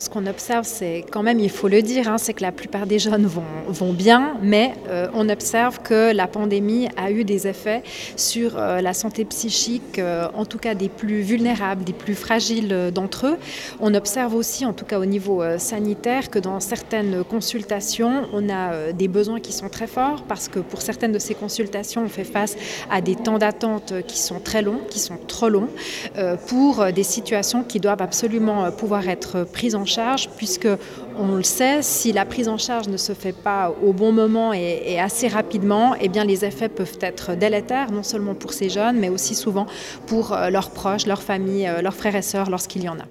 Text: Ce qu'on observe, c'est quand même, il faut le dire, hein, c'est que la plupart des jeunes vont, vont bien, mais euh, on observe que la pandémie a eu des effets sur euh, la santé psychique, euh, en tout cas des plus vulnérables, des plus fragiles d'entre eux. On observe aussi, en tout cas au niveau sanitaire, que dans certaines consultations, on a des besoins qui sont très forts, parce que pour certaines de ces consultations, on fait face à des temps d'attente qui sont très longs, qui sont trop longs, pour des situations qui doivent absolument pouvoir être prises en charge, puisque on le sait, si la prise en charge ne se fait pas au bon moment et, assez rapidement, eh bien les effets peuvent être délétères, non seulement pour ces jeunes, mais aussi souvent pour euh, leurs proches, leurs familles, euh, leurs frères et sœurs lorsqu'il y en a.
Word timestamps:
Ce 0.00 0.08
qu'on 0.08 0.28
observe, 0.28 0.64
c'est 0.64 1.04
quand 1.10 1.24
même, 1.24 1.40
il 1.40 1.50
faut 1.50 1.66
le 1.66 1.82
dire, 1.82 2.08
hein, 2.08 2.18
c'est 2.18 2.32
que 2.32 2.42
la 2.42 2.52
plupart 2.52 2.86
des 2.86 3.00
jeunes 3.00 3.26
vont, 3.26 3.42
vont 3.66 3.92
bien, 3.92 4.36
mais 4.40 4.74
euh, 4.86 5.08
on 5.12 5.28
observe 5.28 5.80
que 5.82 6.12
la 6.12 6.28
pandémie 6.28 6.86
a 6.96 7.10
eu 7.10 7.24
des 7.24 7.48
effets 7.48 7.82
sur 8.14 8.56
euh, 8.56 8.80
la 8.80 8.94
santé 8.94 9.24
psychique, 9.24 9.98
euh, 9.98 10.28
en 10.34 10.44
tout 10.44 10.58
cas 10.58 10.76
des 10.76 10.88
plus 10.88 11.22
vulnérables, 11.22 11.82
des 11.82 11.92
plus 11.92 12.14
fragiles 12.14 12.92
d'entre 12.94 13.26
eux. 13.26 13.38
On 13.80 13.92
observe 13.92 14.36
aussi, 14.36 14.64
en 14.64 14.72
tout 14.72 14.84
cas 14.84 15.00
au 15.00 15.04
niveau 15.04 15.42
sanitaire, 15.58 16.30
que 16.30 16.38
dans 16.38 16.60
certaines 16.60 17.24
consultations, 17.24 18.28
on 18.32 18.48
a 18.50 18.92
des 18.92 19.08
besoins 19.08 19.40
qui 19.40 19.52
sont 19.52 19.68
très 19.68 19.88
forts, 19.88 20.22
parce 20.28 20.46
que 20.46 20.60
pour 20.60 20.80
certaines 20.80 21.10
de 21.10 21.18
ces 21.18 21.34
consultations, 21.34 22.04
on 22.04 22.08
fait 22.08 22.22
face 22.22 22.54
à 22.88 23.00
des 23.00 23.16
temps 23.16 23.38
d'attente 23.38 23.94
qui 24.06 24.20
sont 24.20 24.38
très 24.38 24.62
longs, 24.62 24.80
qui 24.90 25.00
sont 25.00 25.18
trop 25.26 25.48
longs, 25.48 25.70
pour 26.46 26.86
des 26.92 27.02
situations 27.02 27.64
qui 27.64 27.80
doivent 27.80 28.02
absolument 28.02 28.70
pouvoir 28.70 29.08
être 29.08 29.42
prises 29.42 29.74
en 29.74 29.87
charge, 29.88 30.28
puisque 30.36 30.68
on 31.18 31.34
le 31.34 31.42
sait, 31.42 31.82
si 31.82 32.12
la 32.12 32.24
prise 32.24 32.48
en 32.48 32.58
charge 32.58 32.88
ne 32.88 32.96
se 32.96 33.12
fait 33.12 33.32
pas 33.32 33.74
au 33.82 33.92
bon 33.92 34.12
moment 34.12 34.52
et, 34.52 35.00
assez 35.00 35.26
rapidement, 35.26 35.94
eh 36.00 36.08
bien 36.08 36.24
les 36.24 36.44
effets 36.44 36.68
peuvent 36.68 36.98
être 37.00 37.34
délétères, 37.34 37.90
non 37.90 38.04
seulement 38.04 38.34
pour 38.34 38.52
ces 38.52 38.68
jeunes, 38.68 38.98
mais 38.98 39.08
aussi 39.08 39.34
souvent 39.34 39.66
pour 40.06 40.32
euh, 40.32 40.50
leurs 40.50 40.70
proches, 40.70 41.06
leurs 41.06 41.22
familles, 41.22 41.66
euh, 41.66 41.82
leurs 41.82 41.94
frères 41.94 42.14
et 42.14 42.22
sœurs 42.22 42.50
lorsqu'il 42.50 42.84
y 42.84 42.88
en 42.88 42.98
a. 42.98 43.08